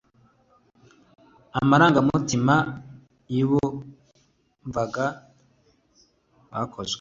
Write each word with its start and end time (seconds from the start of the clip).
amarangamutima 1.59 2.55
y 3.35 3.39
abumvaga 3.45 5.05
bakozweho 6.51 6.89